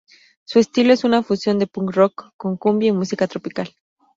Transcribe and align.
Su 0.45 0.57
estilo 0.57 0.93
es 0.93 1.03
una 1.03 1.21
fusión 1.21 1.59
de 1.59 1.67
punk 1.67 1.91
rock 1.91 2.31
con 2.35 2.57
cumbia 2.57 2.89
y 2.89 2.93
música 2.93 3.27
tropical. 3.27 3.71